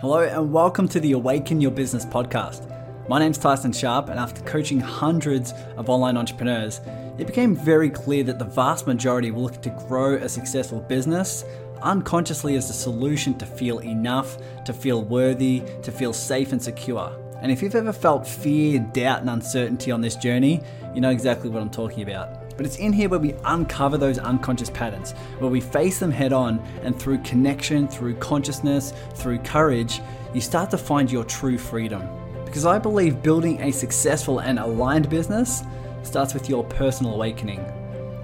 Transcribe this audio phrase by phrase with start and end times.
[0.00, 2.66] Hello, and welcome to the Awaken Your Business podcast.
[3.06, 6.80] My name's Tyson Sharp, and after coaching hundreds of online entrepreneurs,
[7.18, 11.44] it became very clear that the vast majority were looking to grow a successful business
[11.82, 17.12] unconsciously as a solution to feel enough, to feel worthy, to feel safe and secure.
[17.42, 20.62] And if you've ever felt fear, doubt, and uncertainty on this journey,
[20.94, 22.39] you know exactly what I'm talking about.
[22.60, 26.34] But it's in here where we uncover those unconscious patterns, where we face them head
[26.34, 30.02] on, and through connection, through consciousness, through courage,
[30.34, 32.06] you start to find your true freedom.
[32.44, 35.62] Because I believe building a successful and aligned business
[36.02, 37.64] starts with your personal awakening.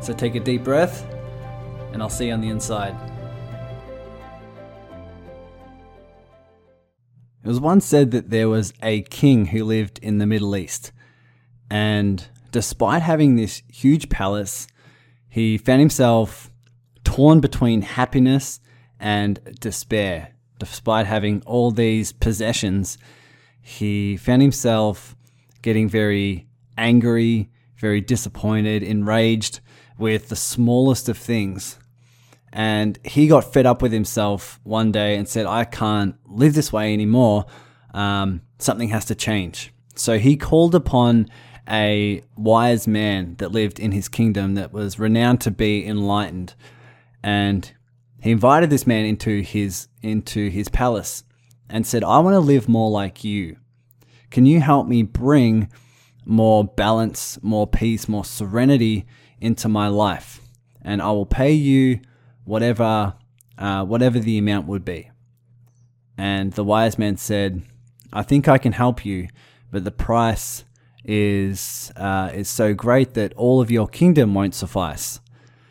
[0.03, 1.11] So take a deep breath,
[1.95, 2.95] and I'll see you on the inside.
[7.43, 10.93] It was once said that there was a king who lived in the Middle East,
[11.71, 14.67] and despite having this huge palace,
[15.29, 16.51] he found himself
[17.05, 18.61] torn between happiness
[18.99, 20.33] and despair.
[20.59, 22.99] Despite having all these possessions,
[23.61, 25.15] he found himself
[25.63, 26.47] getting very
[26.79, 29.61] angry, very disappointed, enraged
[29.99, 31.79] with the smallest of things.
[32.53, 36.73] And he got fed up with himself one day and said, I can't live this
[36.73, 37.45] way anymore.
[37.93, 39.73] Um, something has to change.
[39.95, 41.29] So he called upon
[41.69, 46.55] a wise man that lived in his kingdom that was renowned to be enlightened.
[47.23, 47.71] And
[48.21, 51.25] he invited this man into his into his palace
[51.69, 53.57] and said, "I want to live more like you.
[54.31, 55.69] Can you help me bring
[56.25, 59.07] more balance, more peace, more serenity
[59.41, 60.41] into my life?
[60.83, 62.01] And I will pay you
[62.45, 63.15] whatever
[63.59, 65.11] uh, whatever the amount would be."
[66.19, 67.63] And the wise man said,
[68.13, 69.29] "I think I can help you,
[69.71, 70.65] but the price
[71.07, 75.21] is uh, is so great that all of your kingdom won't suffice.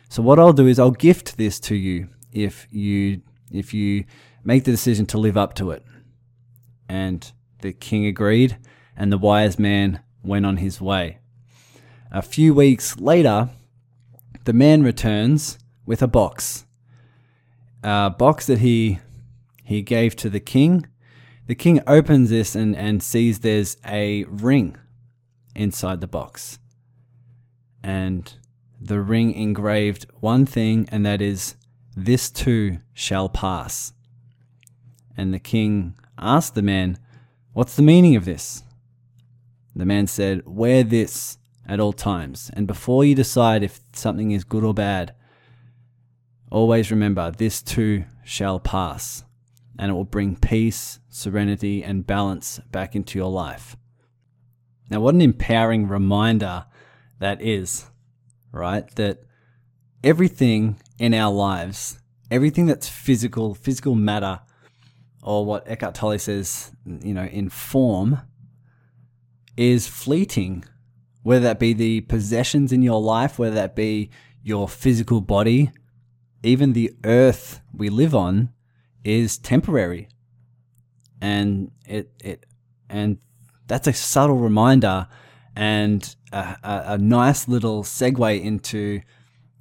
[0.08, 3.20] So what I'll do is I'll gift this to you if you
[3.52, 4.04] if you
[4.44, 5.84] make the decision to live up to it.
[6.88, 8.56] And the king agreed,
[8.96, 11.18] and the wise man went on his way.
[12.10, 13.50] A few weeks later,
[14.44, 16.64] the man returns with a box,
[17.82, 19.00] a box that he
[19.64, 20.86] he gave to the king.
[21.46, 24.76] The king opens this and, and sees there's a ring
[25.56, 26.58] inside the box.
[27.82, 28.32] And
[28.80, 31.56] the ring engraved one thing, and that is,
[31.96, 33.92] This too shall pass.
[35.16, 36.98] And the king asked the man,
[37.52, 38.62] What's the meaning of this?
[39.74, 42.50] The man said, Wear this at all times.
[42.52, 45.14] And before you decide if something is good or bad,
[46.50, 49.24] always remember, this too shall pass.
[49.78, 53.76] And it will bring peace, serenity, and balance back into your life.
[54.90, 56.66] Now, what an empowering reminder
[57.18, 57.86] that is,
[58.52, 58.88] right?
[58.96, 59.22] That
[60.04, 61.98] everything in our lives,
[62.30, 64.40] everything that's physical, physical matter,
[65.22, 68.20] or what Eckhart Tolle says, you know, in form,
[69.56, 70.64] is fleeting.
[71.22, 74.10] Whether that be the possessions in your life, whether that be
[74.44, 75.72] your physical body,
[76.44, 78.50] even the earth we live on
[79.02, 80.08] is temporary.
[81.20, 82.46] And it, it,
[82.88, 83.18] and
[83.66, 85.08] that's a subtle reminder
[85.54, 89.00] and a, a, a, nice little segue into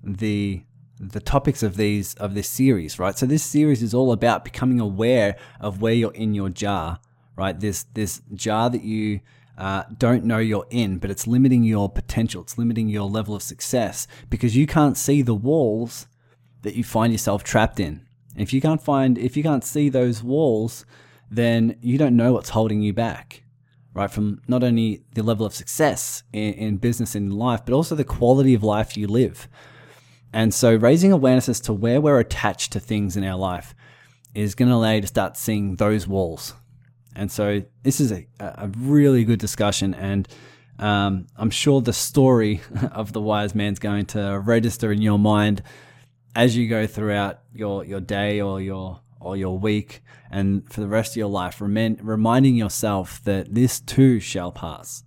[0.03, 0.61] the
[0.99, 3.17] the topics of these of this series, right?
[3.17, 6.99] So this series is all about becoming aware of where you're in your jar,
[7.35, 7.59] right?
[7.59, 9.21] This this jar that you
[9.57, 12.41] uh, don't know you're in, but it's limiting your potential.
[12.41, 16.07] It's limiting your level of success because you can't see the walls
[16.61, 18.05] that you find yourself trapped in.
[18.37, 20.85] If you can't find, if you can't see those walls,
[21.31, 23.44] then you don't know what's holding you back
[23.95, 24.11] right?
[24.11, 27.95] From not only the level of success in, in business and in life, but also
[27.95, 29.47] the quality of life you live.
[30.33, 33.73] And so raising awareness as to where we're attached to things in our life
[34.35, 36.53] is going to allow you to start seeing those walls.
[37.15, 39.93] And so this is a, a really good discussion.
[39.93, 40.27] And
[40.77, 42.61] um, I'm sure the story
[42.91, 45.63] of the wise man's going to register in your mind
[46.35, 50.87] as you go throughout your, your day or your or your week and for the
[50.87, 55.03] rest of your life, reminding yourself that this too shall pass.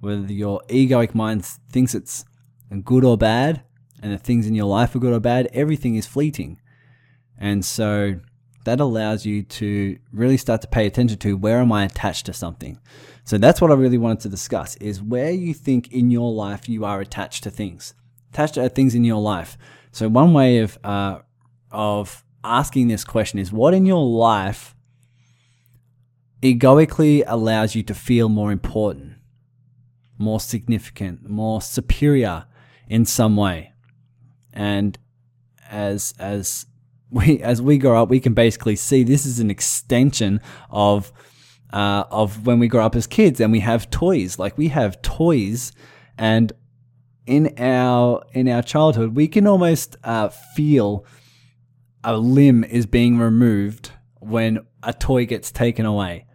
[0.00, 2.24] Whether your egoic mind thinks it's
[2.84, 3.62] good or bad,
[4.02, 6.60] and the things in your life are good or bad, everything is fleeting.
[7.38, 8.16] And so
[8.64, 12.32] that allows you to really start to pay attention to where am I attached to
[12.32, 12.78] something.
[13.24, 16.68] So that's what I really wanted to discuss is where you think in your life
[16.68, 17.94] you are attached to things,
[18.32, 19.56] attached to things in your life.
[19.92, 21.20] So one way of uh,
[21.70, 24.74] of asking this question is what in your life
[26.42, 29.14] egoically allows you to feel more important,
[30.18, 32.46] more significant, more superior
[32.88, 33.72] in some way.
[34.52, 34.98] And
[35.70, 36.66] as as
[37.10, 40.40] we as we grow up, we can basically see this is an extension
[40.70, 41.12] of
[41.72, 44.38] uh, of when we grow up as kids, and we have toys.
[44.38, 45.72] Like we have toys,
[46.18, 46.52] and
[47.26, 51.06] in our in our childhood, we can almost uh, feel
[52.04, 56.26] a limb is being removed when a toy gets taken away,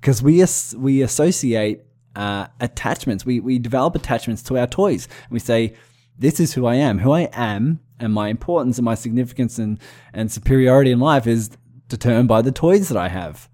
[0.00, 1.82] because we as- we associate
[2.14, 3.26] uh, attachments.
[3.26, 5.08] We we develop attachments to our toys.
[5.30, 5.74] We say,
[6.18, 7.00] "This is who I am.
[7.00, 9.78] Who I am and my importance and my significance and,
[10.12, 11.50] and superiority in life is
[11.88, 13.48] determined by the toys that I have.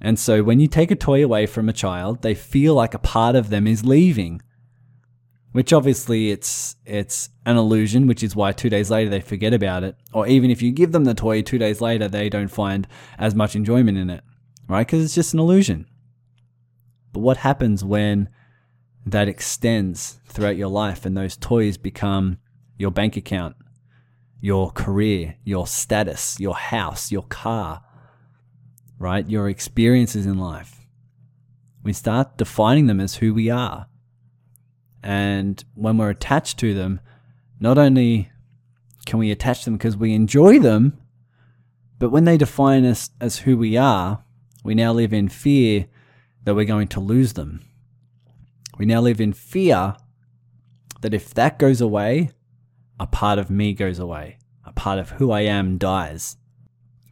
[0.00, 2.98] And so when you take a toy away from a child, they feel like a
[2.98, 4.42] part of them is leaving.
[5.52, 9.84] Which obviously it's it's an illusion, which is why two days later they forget about
[9.84, 9.96] it.
[10.12, 12.88] Or even if you give them the toy two days later, they don't find
[13.18, 14.24] as much enjoyment in it,
[14.66, 14.86] right?
[14.86, 15.86] Because it's just an illusion.
[17.12, 18.30] But what happens when
[19.04, 22.38] that extends throughout your life and those toys become
[22.78, 23.56] your bank account,
[24.40, 27.82] your career, your status, your house, your car,
[28.98, 29.28] right?
[29.28, 30.80] Your experiences in life.
[31.82, 33.88] We start defining them as who we are.
[35.02, 37.00] And when we're attached to them,
[37.58, 38.30] not only
[39.06, 40.98] can we attach them because we enjoy them,
[41.98, 44.24] but when they define us as who we are,
[44.64, 45.86] we now live in fear
[46.44, 47.64] that we're going to lose them.
[48.78, 49.96] We now live in fear
[51.00, 52.30] that if that goes away,
[52.98, 54.38] a part of me goes away.
[54.64, 56.36] A part of who I am dies.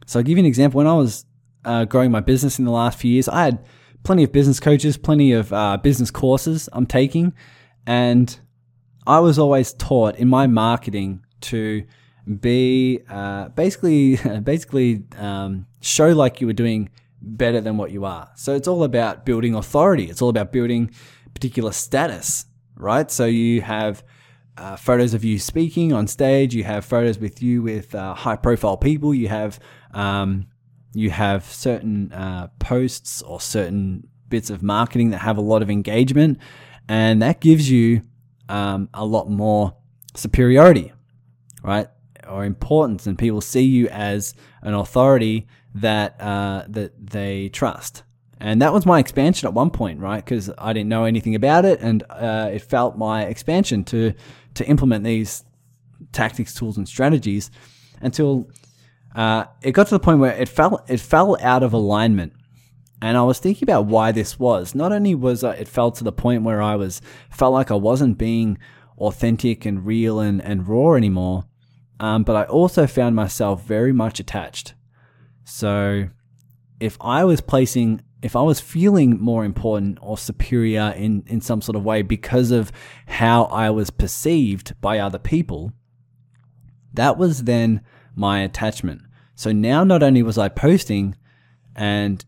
[0.05, 0.79] So I'll give you an example.
[0.79, 1.25] When I was
[1.65, 3.65] uh, growing my business in the last few years, I had
[4.03, 7.33] plenty of business coaches, plenty of uh, business courses I'm taking,
[7.85, 8.39] and
[9.07, 11.83] I was always taught in my marketing to
[12.39, 16.89] be uh, basically basically um, show like you were doing
[17.21, 18.29] better than what you are.
[18.35, 20.05] So it's all about building authority.
[20.05, 20.91] It's all about building
[21.33, 22.45] particular status,
[22.75, 23.09] right?
[23.09, 24.03] So you have
[24.57, 26.53] uh, photos of you speaking on stage.
[26.53, 29.13] You have photos with you with uh, high profile people.
[29.13, 29.59] You have
[29.93, 30.47] um,
[30.93, 35.69] you have certain uh, posts or certain bits of marketing that have a lot of
[35.69, 36.39] engagement,
[36.91, 38.01] and that gives you
[38.49, 39.73] um, a lot more
[40.13, 40.91] superiority,
[41.63, 41.87] right,
[42.27, 48.03] or importance, and people see you as an authority that uh, that they trust.
[48.41, 50.21] And that was my expansion at one point, right?
[50.23, 54.13] Because I didn't know anything about it, and uh, it felt my expansion to
[54.55, 55.45] to implement these
[56.11, 57.51] tactics, tools, and strategies
[58.01, 58.49] until
[59.15, 62.33] uh, it got to the point where it fell it fell out of alignment.
[63.01, 64.75] And I was thinking about why this was.
[64.75, 67.01] Not only was uh, it fell to the point where I was
[67.31, 68.57] felt like I wasn't being
[68.97, 71.45] authentic and real and, and raw anymore,
[71.99, 74.75] um, but I also found myself very much attached.
[75.43, 76.09] So
[76.79, 81.61] if I was placing if I was feeling more important or superior in, in some
[81.61, 82.71] sort of way because of
[83.07, 85.73] how I was perceived by other people,
[86.93, 87.81] that was then
[88.15, 89.01] my attachment.
[89.33, 91.15] So now not only was I posting
[91.75, 92.23] and,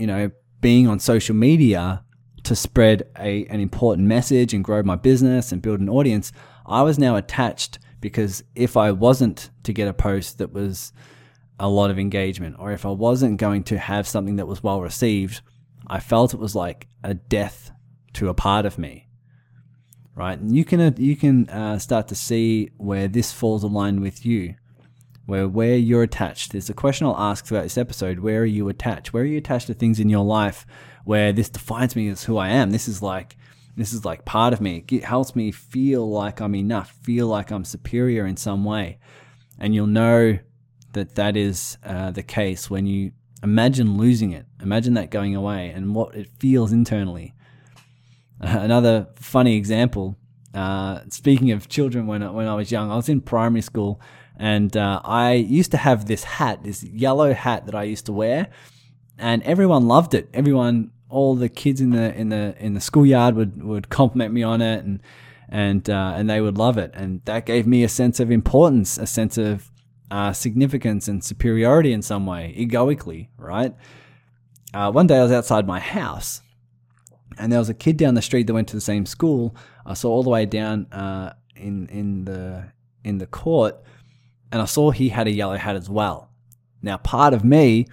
[0.00, 0.30] you know,
[0.60, 2.02] being on social media
[2.44, 6.32] to spread a, an important message and grow my business and build an audience,
[6.66, 10.92] I was now attached because if I wasn't to get a post that was
[11.58, 14.80] a lot of engagement, or if I wasn't going to have something that was well
[14.80, 15.42] received,
[15.86, 17.70] I felt it was like a death
[18.14, 19.06] to a part of me.
[20.14, 24.00] Right, and you can uh, you can uh, start to see where this falls aligned
[24.00, 24.54] with you,
[25.26, 26.52] where where you're attached.
[26.52, 29.12] There's a question I'll ask throughout this episode: Where are you attached?
[29.12, 30.66] Where are you attached to things in your life
[31.04, 32.70] where this defines me as who I am?
[32.70, 33.36] This is like
[33.76, 34.84] this is like part of me.
[34.90, 38.98] It helps me feel like I'm enough, feel like I'm superior in some way,
[39.58, 40.38] and you'll know
[40.92, 43.12] that that is uh, the case when you
[43.42, 44.46] imagine losing it.
[44.60, 47.34] Imagine that going away and what it feels internally.
[48.40, 50.16] Uh, another funny example.
[50.52, 54.00] Uh, speaking of children, when I, when I was young, I was in primary school,
[54.40, 58.12] and uh, I used to have this hat, this yellow hat that I used to
[58.12, 58.48] wear,
[59.18, 60.30] and everyone loved it.
[60.32, 64.42] Everyone, all the kids in the in the in the schoolyard would would compliment me
[64.42, 65.00] on it, and
[65.50, 68.96] and uh, and they would love it, and that gave me a sense of importance,
[68.96, 69.70] a sense of
[70.10, 73.74] uh, significance and superiority in some way, egoically, right?
[74.72, 76.42] Uh, one day I was outside my house
[77.38, 79.56] and there was a kid down the street that went to the same school.
[79.86, 83.76] I saw all the way down uh, in in the in the court,
[84.52, 86.30] and I saw he had a yellow hat as well.
[86.82, 87.86] Now, part of me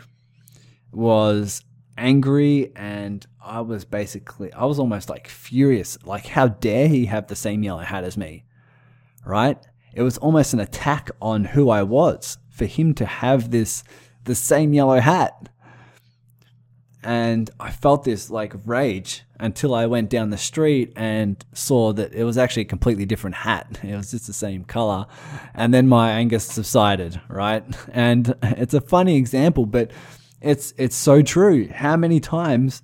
[0.91, 1.63] was
[1.97, 5.97] angry, and I was basically I was almost like furious.
[6.05, 8.45] Like, how dare he have the same yellow hat as me,
[9.25, 9.57] right?
[9.93, 13.83] It was almost an attack on who I was for him to have this
[14.23, 15.49] the same yellow hat.
[17.03, 22.13] And I felt this like rage until I went down the street and saw that
[22.13, 23.79] it was actually a completely different hat.
[23.83, 25.05] It was just the same color.
[25.53, 27.63] And then my anger subsided, right?
[27.91, 29.91] And it's a funny example, but
[30.41, 31.67] it's it's so true.
[31.69, 32.81] How many times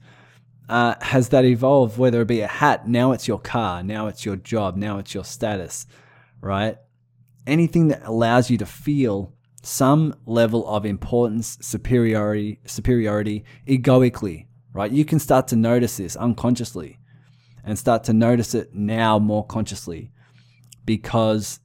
[0.69, 1.97] uh, has that evolved?
[1.97, 5.13] Whether it be a hat, now it's your car, now it's your job, now it's
[5.13, 5.85] your status,
[6.41, 6.77] right?
[7.45, 14.91] Anything that allows you to feel some level of importance, superiority, superiority egoically, right?
[14.91, 16.99] You can start to notice this unconsciously
[17.63, 20.11] and start to notice it now more consciously
[20.85, 21.59] because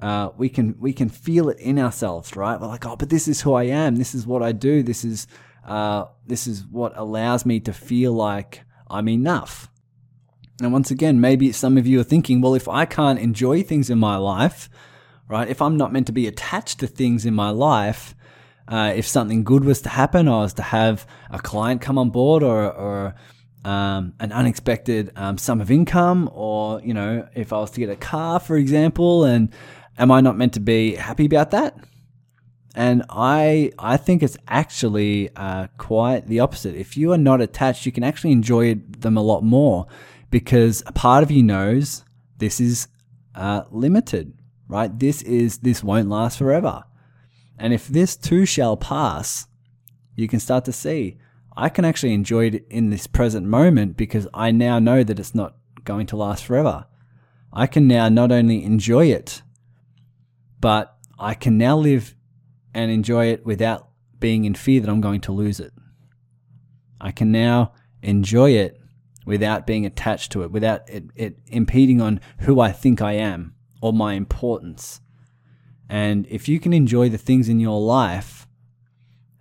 [0.00, 2.60] uh, we can we can feel it in ourselves, right?
[2.60, 3.96] We're like, oh, but this is who I am.
[3.96, 4.82] This is what I do.
[4.82, 5.26] This is
[5.66, 9.70] uh, this is what allows me to feel like I'm enough.
[10.60, 13.88] And once again, maybe some of you are thinking, well, if I can't enjoy things
[13.88, 14.68] in my life,
[15.28, 15.48] right?
[15.48, 18.14] If I'm not meant to be attached to things in my life,
[18.70, 22.10] uh, if something good was to happen, I was to have a client come on
[22.10, 23.14] board or, or
[23.64, 27.90] um, an unexpected um, sum of income, or, you know, if I was to get
[27.90, 29.50] a car, for example, and
[29.98, 31.76] am I not meant to be happy about that?
[32.76, 36.76] And I, I think it's actually uh, quite the opposite.
[36.76, 39.88] If you are not attached, you can actually enjoy them a lot more
[40.30, 42.04] because a part of you knows
[42.38, 42.86] this is
[43.34, 44.32] uh, limited
[44.70, 44.96] right?
[44.98, 46.84] This is this won't last forever.
[47.60, 49.46] And if this too shall pass,
[50.16, 51.18] you can start to see
[51.56, 55.34] I can actually enjoy it in this present moment because I now know that it's
[55.34, 56.86] not going to last forever.
[57.52, 59.42] I can now not only enjoy it,
[60.60, 62.14] but I can now live
[62.72, 63.88] and enjoy it without
[64.20, 65.72] being in fear that I'm going to lose it.
[67.00, 68.80] I can now enjoy it
[69.26, 73.54] without being attached to it, without it, it impeding on who I think I am
[73.82, 75.00] or my importance.
[75.90, 78.46] And if you can enjoy the things in your life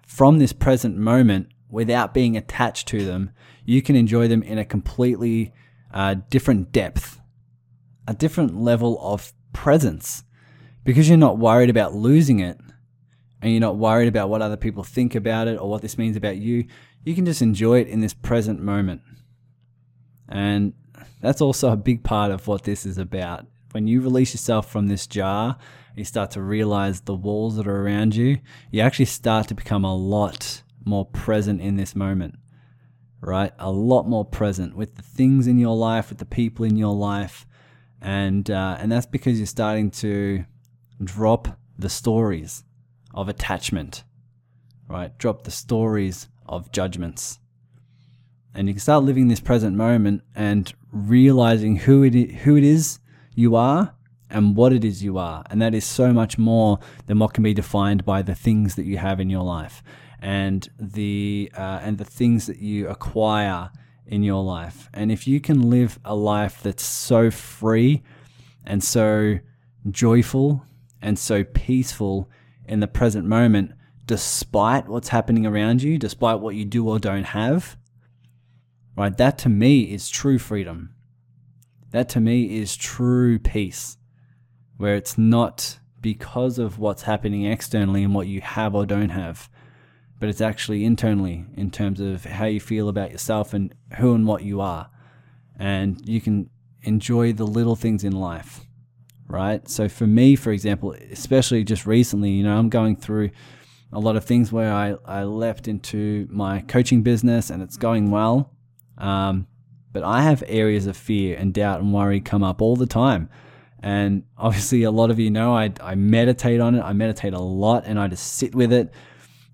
[0.08, 3.30] from this present moment without being attached to them,
[3.66, 5.54] you can enjoy them in a completely
[5.94, 7.22] uh, different depth,
[8.08, 10.24] a different level of presence,
[10.84, 12.60] because you're not worried about losing it
[13.44, 16.18] and you're not worried about what other people think about it or what this means
[16.18, 16.66] about you.
[17.06, 19.04] You can just enjoy it in this present moment.
[20.28, 20.74] And
[21.22, 24.88] that's also a big part of what this is about when you release yourself from
[24.88, 25.58] this jar,
[25.96, 28.38] you start to realize the walls that are around you,
[28.72, 32.36] you actually start to become a lot more present in this moment,
[33.22, 33.52] right?
[33.60, 36.96] A lot more present with the things in your life, with the people in your
[36.96, 37.46] life.
[38.02, 40.46] And, uh, and that's because you're starting to
[41.04, 42.64] drop the stories
[43.14, 44.04] of attachment,
[44.88, 45.18] right?
[45.18, 47.40] Drop the stories of judgments.
[48.54, 52.64] And you can start living this present moment and realizing who it is, who it
[52.64, 53.00] is
[53.36, 53.96] you are
[54.30, 55.44] and what it is you are.
[55.50, 58.86] And that is so much more than what can be defined by the things that
[58.86, 59.84] you have in your life
[60.22, 63.72] and the uh, and the things that you acquire
[64.06, 64.90] in your life.
[64.94, 68.04] And if you can live a life that's so free
[68.66, 69.40] and so
[69.90, 70.66] joyful
[71.02, 72.30] and so peaceful
[72.66, 73.72] in the present moment,
[74.06, 77.78] despite what's happening around you, despite what you do or don't have,
[78.98, 79.16] right?
[79.16, 80.96] That to me is true freedom.
[81.92, 83.98] That to me is true peace,
[84.80, 89.50] where it's not because of what's happening externally and what you have or don't have,
[90.22, 94.26] but it's actually internally in terms of how you feel about yourself and who and
[94.26, 94.90] what you are.
[95.60, 96.50] And you can
[96.84, 98.62] enjoy the little things in life,
[99.28, 99.68] right?
[99.68, 103.32] So for me, for example, especially just recently, you know, I'm going through
[103.92, 108.12] a lot of things where I, I left into my coaching business and it's going
[108.12, 108.54] well.
[108.98, 109.46] Um,
[109.92, 113.30] but I have areas of fear and doubt and worry come up all the time.
[113.82, 116.82] And obviously, a lot of you know I, I meditate on it.
[116.82, 118.92] I meditate a lot and I just sit with it.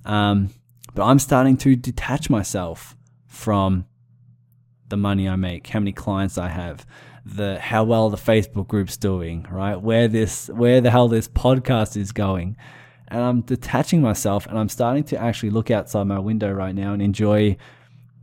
[0.06, 0.50] Um,
[0.94, 2.96] but I'm starting to detach myself
[3.28, 3.86] from
[4.88, 6.86] the money I make, how many clients I have,
[7.26, 9.76] the how well the Facebook group's doing, right?
[9.76, 12.56] Where this, where the hell this podcast is going,
[13.08, 16.94] and I'm detaching myself, and I'm starting to actually look outside my window right now
[16.94, 17.58] and enjoy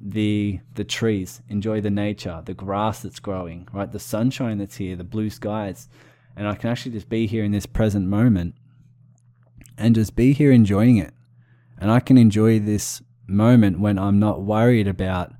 [0.02, 3.90] the the trees, enjoy the nature, the grass that's growing, right?
[3.90, 5.88] The sunshine that's here, the blue skies.
[6.36, 8.54] And I can actually just be here in this present moment
[9.78, 11.12] and just be here enjoying it.
[11.78, 15.32] And I can enjoy this moment when I'm not worried about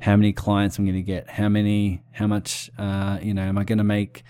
[0.00, 3.58] how many clients I'm going to get, how many, how much, uh, you know, am
[3.58, 4.22] I going to make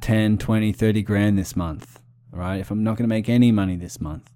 [0.00, 2.00] 10, 20, 30 grand this month,
[2.30, 2.56] right?
[2.56, 4.30] If I'm not going to make any money this month.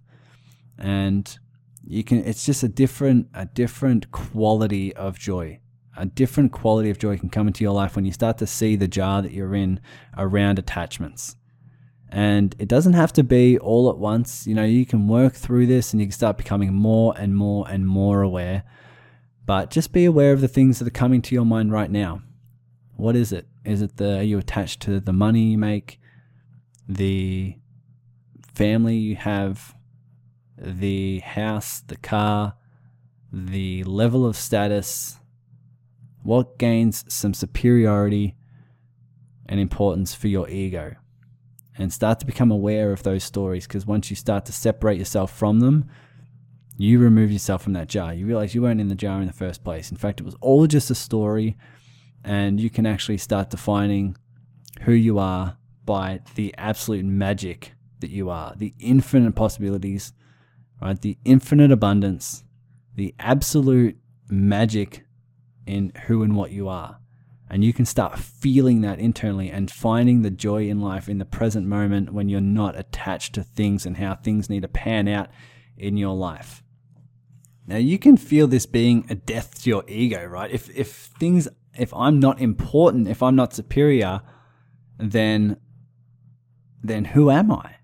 [0.78, 1.38] And
[1.86, 5.60] you can it's just a different a different quality of joy.
[5.96, 8.74] A different quality of joy can come into your life when you start to see
[8.74, 9.80] the jar that you're in
[10.16, 11.36] around attachments.
[12.08, 14.46] And it doesn't have to be all at once.
[14.46, 17.66] You know you can work through this and you can start becoming more and more
[17.68, 18.64] and more aware.
[19.46, 22.22] But just be aware of the things that are coming to your mind right now.
[22.96, 23.46] What is it?
[23.64, 26.00] Is it the are you attached to the money you make,
[26.88, 27.56] the
[28.54, 29.73] family you have,
[30.56, 32.54] the house, the car,
[33.32, 35.18] the level of status,
[36.22, 38.36] what gains some superiority
[39.46, 40.94] and importance for your ego?
[41.76, 45.36] And start to become aware of those stories because once you start to separate yourself
[45.36, 45.90] from them,
[46.76, 48.14] you remove yourself from that jar.
[48.14, 49.90] You realize you weren't in the jar in the first place.
[49.90, 51.56] In fact, it was all just a story,
[52.24, 54.16] and you can actually start defining
[54.82, 60.12] who you are by the absolute magic that you are, the infinite possibilities,
[60.84, 61.00] right?
[61.00, 62.44] The infinite abundance,
[62.94, 63.96] the absolute
[64.28, 65.06] magic
[65.66, 67.00] in who and what you are.
[67.48, 71.24] And you can start feeling that internally and finding the joy in life in the
[71.24, 75.28] present moment when you're not attached to things and how things need to pan out
[75.78, 76.62] in your life.
[77.66, 80.50] Now you can feel this being a death to your ego, right?
[80.50, 81.48] If if things
[81.78, 84.20] if I'm not important, if I'm not superior,
[84.98, 85.56] then
[86.82, 87.76] then who am I?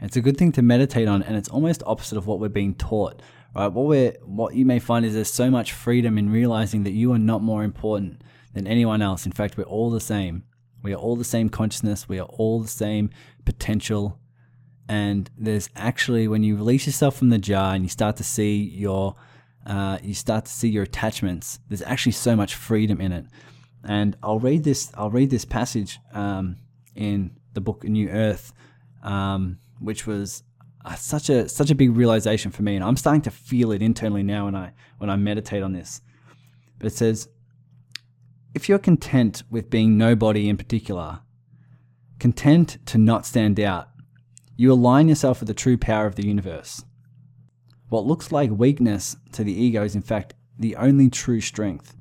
[0.00, 2.74] It's a good thing to meditate on and it's almost opposite of what we're being
[2.74, 3.22] taught.
[3.54, 3.68] Right?
[3.68, 7.12] What we're what you may find is there's so much freedom in realizing that you
[7.12, 8.22] are not more important
[8.52, 9.26] than anyone else.
[9.26, 10.44] In fact, we're all the same.
[10.82, 12.08] We are all the same consciousness.
[12.08, 13.10] We are all the same
[13.44, 14.18] potential.
[14.88, 18.56] And there's actually when you release yourself from the jar and you start to see
[18.56, 19.16] your
[19.66, 21.58] uh, you start to see your attachments.
[21.68, 23.26] There's actually so much freedom in it.
[23.82, 24.90] And I'll read this.
[24.94, 26.56] I'll read this passage um,
[26.94, 28.52] in the book New Earth,
[29.02, 30.42] um, which was
[30.84, 33.82] uh, such a such a big realization for me, and I'm starting to feel it
[33.82, 36.00] internally now when I when I meditate on this.
[36.78, 37.28] But it says,
[38.54, 41.20] if you're content with being nobody in particular,
[42.18, 43.88] content to not stand out,
[44.56, 46.84] you align yourself with the true power of the universe.
[47.88, 51.96] What looks like weakness to the ego is in fact the only true strength.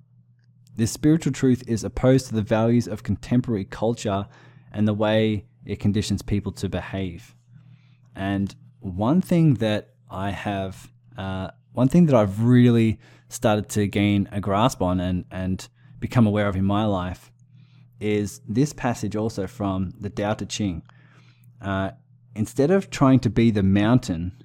[0.76, 4.28] This spiritual truth is opposed to the values of contemporary culture
[4.72, 7.36] and the way it conditions people to behave.
[8.16, 14.30] And one thing that I have, uh, one thing that I've really started to gain
[14.32, 15.68] a grasp on and, and
[16.00, 17.32] become aware of in my life
[18.00, 20.84] is this passage also from the Tao Te Ching.
[21.62, 21.92] Uh,
[22.36, 24.44] instead of trying to be the mountain,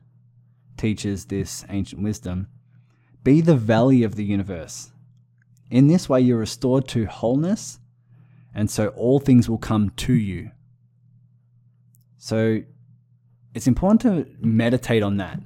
[0.76, 2.46] teaches this ancient wisdom,
[3.24, 4.92] be the valley of the universe.
[5.70, 7.80] In this way, you're restored to wholeness,
[8.54, 10.52] and so all things will come to you.
[12.16, 12.62] So
[13.58, 15.40] it's important to meditate on that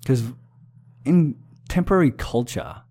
[0.00, 0.24] because
[1.04, 1.36] in
[1.68, 2.82] temporary culture,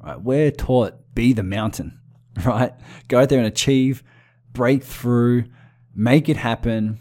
[0.00, 1.98] right, we're taught be the mountain,
[2.44, 2.72] right?
[3.08, 4.04] Go out there and achieve,
[4.52, 5.46] break through,
[5.96, 7.00] make it happen,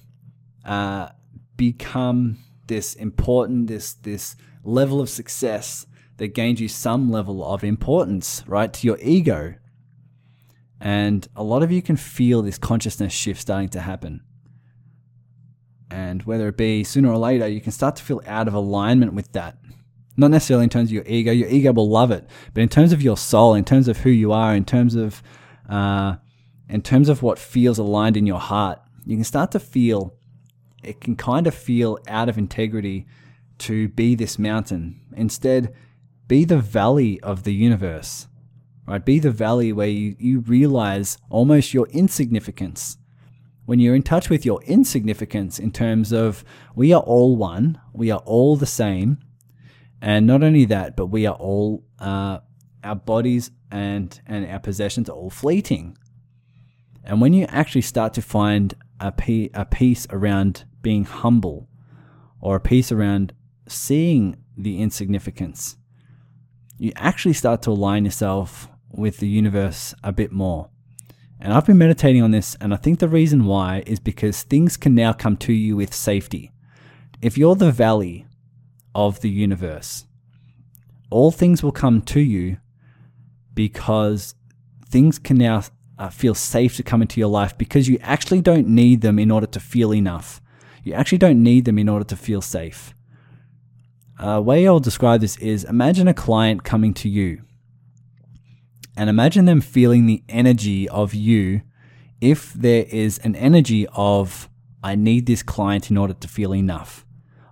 [0.66, 1.10] uh,
[1.56, 5.86] become this important, this this level of success
[6.18, 9.54] that gains you some level of importance, right, to your ego.
[10.82, 14.24] And a lot of you can feel this consciousness shift starting to happen.
[15.90, 19.14] And whether it be sooner or later, you can start to feel out of alignment
[19.14, 19.58] with that.
[20.18, 22.92] Not necessarily in terms of your ego, your ego will love it, but in terms
[22.92, 25.22] of your soul, in terms of who you are, in terms of,
[25.70, 26.16] uh,
[26.68, 30.16] in terms of what feels aligned in your heart, you can start to feel,
[30.84, 33.06] it can kind of feel out of integrity
[33.60, 35.00] to be this mountain.
[35.16, 35.74] Instead,
[36.28, 38.28] be the valley of the universe,
[38.88, 39.06] right?
[39.06, 42.98] Be the valley where you, you realize almost your insignificance
[43.68, 48.10] when you're in touch with your insignificance in terms of we are all one, we
[48.10, 49.18] are all the same,
[50.02, 52.40] and not only that, but we are all uh,
[52.82, 55.98] our bodies and and our possessions are all fleeting.
[57.04, 61.68] And when you actually start to find a, pe- a piece around being humble,
[62.40, 63.34] or a peace around
[63.68, 65.76] seeing the insignificance,
[66.78, 70.70] you actually start to align yourself with the universe a bit more.
[71.40, 74.76] And I've been meditating on this, and I think the reason why is because things
[74.76, 76.52] can now come to you with safety.
[77.22, 78.26] If you're the valley
[78.96, 80.06] of the universe,
[81.10, 82.58] all things will come to you
[83.54, 84.36] because
[84.90, 85.64] things can now
[85.98, 89.32] uh, feel safe to come into your life because you actually don't need them in
[89.32, 90.42] order to feel enough.
[90.84, 92.94] You actually don't need them in order to feel safe.
[94.20, 97.44] A way I'll describe this is imagine a client coming to you
[98.98, 101.62] and imagine them feeling the energy of you
[102.20, 104.50] if there is an energy of,
[104.84, 107.06] I need this client in order to feel enough.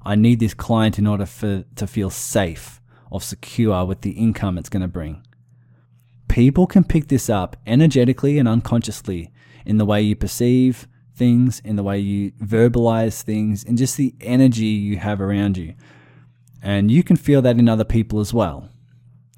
[0.04, 2.82] I need this client in order for, to feel safe
[3.12, 5.24] or secure with the income it's going to bring.
[6.28, 9.32] People can pick this up energetically and unconsciously
[9.68, 14.16] in the way you perceive things, in the way you verbalize things, and just the
[14.20, 15.76] energy you have around you.
[16.62, 18.70] And you can feel that in other people as well.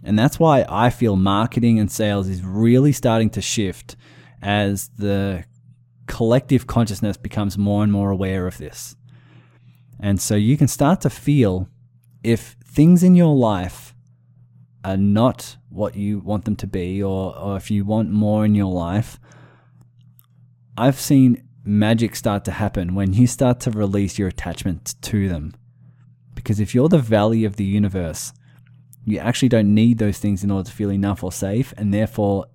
[0.03, 3.95] And that's why I feel marketing and sales is really starting to shift
[4.41, 5.45] as the
[6.05, 8.95] collective consciousness becomes more and more aware of this.
[9.99, 11.67] And so you can start to feel
[12.23, 13.95] if things in your life
[14.83, 18.55] are not what you want them to be, or, or if you want more in
[18.55, 19.19] your life,
[20.77, 25.53] I've seen magic start to happen when you start to release your attachment to them.
[26.35, 28.31] Because if you're the valley of the universe,
[29.07, 32.45] you actually don't need those things in order to feel enough or safe, and therefore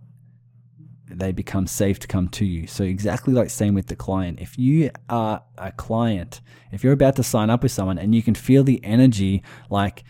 [1.08, 2.66] they become safe to come to you.
[2.66, 4.38] So exactly like same with the client.
[4.38, 8.22] If you are a client, if you're about to sign up with someone and you
[8.22, 10.04] can feel the energy like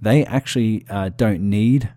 [0.00, 1.92] they actually uh, don't need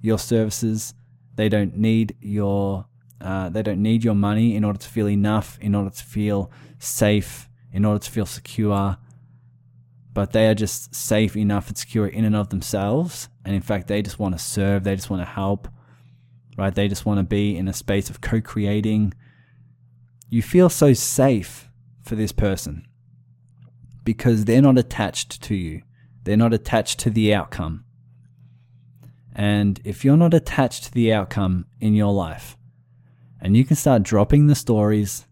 [0.00, 0.94] your services,
[1.34, 2.86] they don't need your
[3.20, 6.52] uh, they don't need your money in order to feel enough, in order to feel
[6.78, 8.96] safe, in order to feel secure.
[10.14, 13.28] But they are just safe enough and secure in and of themselves.
[13.44, 15.68] And in fact, they just want to serve, they just want to help,
[16.56, 16.74] right?
[16.74, 19.12] They just want to be in a space of co creating.
[20.30, 21.68] You feel so safe
[22.02, 22.86] for this person
[24.04, 25.82] because they're not attached to you,
[26.22, 27.84] they're not attached to the outcome.
[29.34, 32.56] And if you're not attached to the outcome in your life,
[33.40, 35.26] and you can start dropping the stories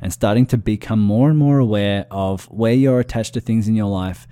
[0.00, 3.74] and starting to become more and more aware of where you're attached to things in
[3.74, 4.26] your life,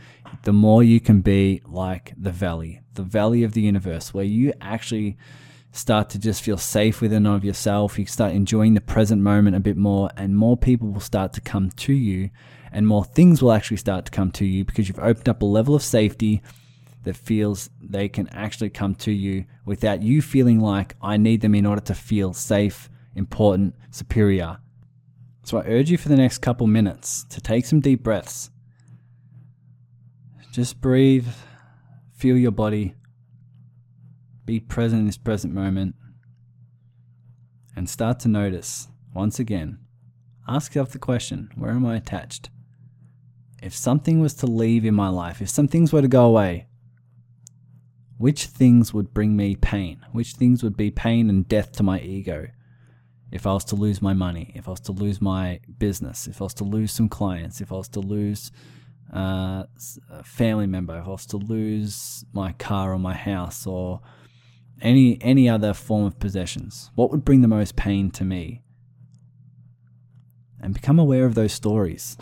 [0.44, 4.52] the more you can be like the valley, the valley of the universe, where you
[4.60, 5.16] actually
[5.72, 7.98] start to just feel safe within of yourself.
[7.98, 11.40] You start enjoying the present moment a bit more, and more people will start to
[11.40, 12.30] come to you,
[12.72, 15.46] and more things will actually start to come to you because you've opened up a
[15.46, 16.42] level of safety
[17.04, 21.54] that feels they can actually come to you without you feeling like I need them
[21.54, 24.58] in order to feel safe important, superior.
[25.48, 28.50] So I urge you for the next couple minutes to take some deep breaths.
[30.52, 31.26] Just breathe,
[32.12, 32.96] feel your body,
[34.44, 35.94] be present in this present moment,
[37.74, 39.78] and start to notice once again.
[40.46, 42.50] Ask yourself the question where am I attached?
[43.62, 46.66] If something was to leave in my life, if some things were to go away,
[48.18, 50.04] which things would bring me pain?
[50.12, 52.48] Which things would be pain and death to my ego?
[53.30, 56.40] If I was to lose my money, if I was to lose my business, if
[56.40, 58.50] I was to lose some clients, if I was to lose
[59.14, 59.64] uh,
[60.10, 64.00] a family member, if I was to lose my car or my house or
[64.80, 68.62] any any other form of possessions, what would bring the most pain to me?
[70.60, 72.16] And become aware of those stories.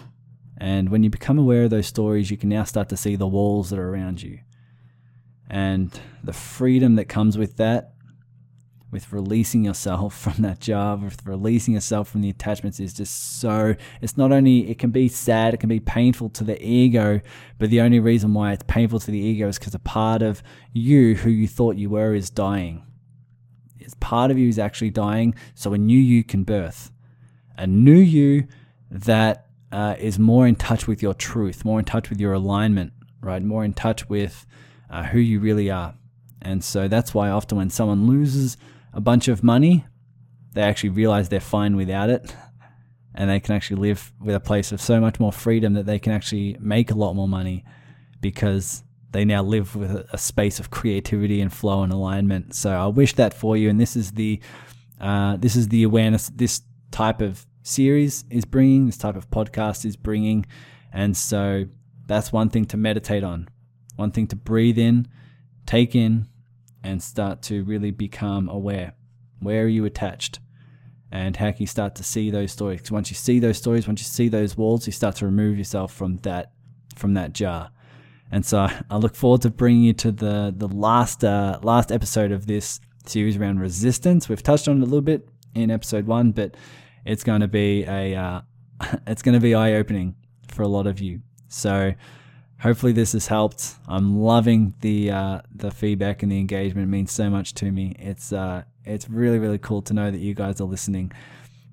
[0.59, 3.27] And when you become aware of those stories, you can now start to see the
[3.27, 4.41] walls that are around you.
[5.49, 7.93] And the freedom that comes with that
[8.91, 13.75] with releasing yourself from that job, with releasing yourself from the attachments is just so.
[14.01, 17.21] It's not only, it can be sad, it can be painful to the ego,
[17.59, 20.43] but the only reason why it's painful to the ego is because a part of
[20.73, 22.83] you who you thought you were is dying.
[23.79, 26.91] It's part of you is actually dying, so a new you can birth.
[27.57, 28.49] A new you
[28.91, 32.93] that uh, is more in touch with your truth, more in touch with your alignment,
[33.21, 33.43] right?
[33.43, 34.47] More in touch with
[34.91, 35.95] uh, who you really are.
[36.43, 38.57] And so that's why often when someone loses
[38.97, 39.85] a bunch of money,
[40.55, 42.35] they actually realize they're fine without it.
[43.15, 45.99] And they can actually live with a place of so much more freedom that they
[45.99, 47.65] can actually make a lot more money
[48.21, 48.83] because
[49.13, 52.55] they now live with a space of creativity and flow and alignment.
[52.55, 53.71] So I wish that for you.
[53.71, 54.41] And this is the
[55.01, 59.85] uh, this is the awareness this type of series is bringing, this type of podcast
[59.85, 60.47] is bringing.
[60.93, 61.67] And so
[62.07, 63.49] that's one thing to meditate on,
[63.97, 65.09] one thing to breathe in,
[65.67, 66.29] take in,
[66.87, 68.95] and start to really become aware.
[69.41, 70.39] Where are you attached?
[71.11, 72.79] And how can you start to see those stories?
[72.79, 75.59] Because once you see those stories, once you see those walls, you start to remove
[75.59, 76.53] yourself from that
[76.95, 77.71] from that jar.
[78.31, 82.33] And so I look forward to bringing you to the the last uh, last episode
[82.33, 84.29] of this series around resistance.
[84.29, 86.57] We've touched on it a little bit in episode one, but
[87.05, 88.41] it's going to be a uh,
[89.07, 90.15] it's going to be eye opening
[90.49, 91.21] for a lot of you.
[91.49, 91.93] So
[92.67, 93.77] hopefully this has helped.
[93.87, 96.89] I'm loving the uh, the feedback and the engagement.
[96.89, 97.95] It means so much to me.
[97.99, 101.13] It's uh, it's really really cool to know that you guys are listening.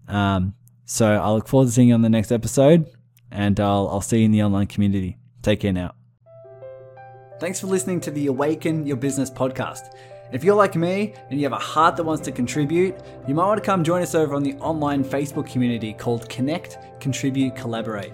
[0.08, 0.54] Um,
[0.86, 2.88] so I look forward to seeing you on the next episode,
[3.32, 5.18] and I'll I'll see you in the online community.
[5.42, 5.96] Take care now.
[7.40, 9.96] Thanks for listening to the Awaken Your Business podcast.
[10.32, 12.96] If you're like me and you have a heart that wants to contribute,
[13.28, 16.78] you might want to come join us over on the online Facebook community called Connect,
[17.00, 18.14] Contribute, Collaborate.